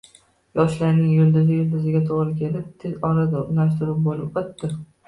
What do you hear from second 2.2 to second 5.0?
kelib, tez orada unashtiruv bo`lib o`tdi